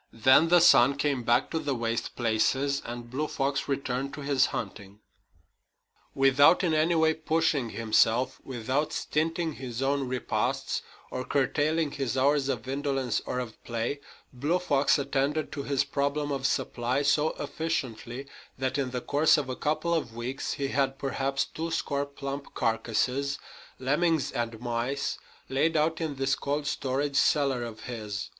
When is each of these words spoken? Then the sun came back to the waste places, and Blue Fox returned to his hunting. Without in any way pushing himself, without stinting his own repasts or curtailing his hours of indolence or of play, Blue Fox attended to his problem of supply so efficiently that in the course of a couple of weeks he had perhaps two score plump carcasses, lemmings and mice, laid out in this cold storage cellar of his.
Then 0.11 0.47
the 0.47 0.61
sun 0.61 0.95
came 0.97 1.21
back 1.21 1.51
to 1.51 1.59
the 1.59 1.75
waste 1.75 2.15
places, 2.15 2.81
and 2.83 3.11
Blue 3.11 3.27
Fox 3.27 3.67
returned 3.67 4.15
to 4.15 4.21
his 4.21 4.47
hunting. 4.47 4.99
Without 6.15 6.63
in 6.63 6.73
any 6.73 6.95
way 6.95 7.13
pushing 7.13 7.69
himself, 7.69 8.41
without 8.43 8.93
stinting 8.93 9.53
his 9.57 9.83
own 9.83 10.07
repasts 10.07 10.81
or 11.11 11.23
curtailing 11.23 11.91
his 11.91 12.17
hours 12.17 12.49
of 12.49 12.67
indolence 12.67 13.21
or 13.27 13.37
of 13.37 13.63
play, 13.63 13.99
Blue 14.33 14.57
Fox 14.57 14.97
attended 14.97 15.51
to 15.51 15.61
his 15.61 15.83
problem 15.83 16.31
of 16.31 16.47
supply 16.47 17.03
so 17.03 17.35
efficiently 17.39 18.25
that 18.57 18.79
in 18.79 18.89
the 18.89 19.01
course 19.01 19.37
of 19.37 19.49
a 19.49 19.55
couple 19.55 19.93
of 19.93 20.15
weeks 20.15 20.53
he 20.53 20.69
had 20.69 20.97
perhaps 20.97 21.45
two 21.45 21.69
score 21.69 22.07
plump 22.07 22.55
carcasses, 22.55 23.37
lemmings 23.77 24.31
and 24.31 24.59
mice, 24.59 25.19
laid 25.47 25.77
out 25.77 26.01
in 26.01 26.15
this 26.15 26.33
cold 26.33 26.65
storage 26.65 27.15
cellar 27.17 27.61
of 27.63 27.81
his. 27.81 28.29